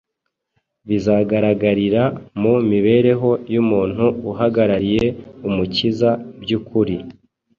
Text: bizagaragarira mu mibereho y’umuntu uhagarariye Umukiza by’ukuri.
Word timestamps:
bizagaragarira 0.87 2.03
mu 2.41 2.53
mibereho 2.71 3.29
y’umuntu 3.53 4.05
uhagarariye 4.31 5.05
Umukiza 5.47 6.09
by’ukuri. 6.41 6.97